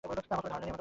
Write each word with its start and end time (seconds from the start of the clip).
আমার 0.03 0.15
কোনো 0.19 0.39
ধারণা 0.43 0.57
নেই! 0.61 0.71